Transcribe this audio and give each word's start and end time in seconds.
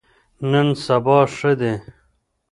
نن 0.51 0.67
سبا 0.85 1.19
ښه 1.35 1.51
دي. 1.59 1.73